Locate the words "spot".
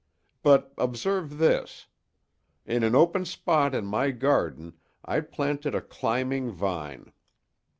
3.23-3.75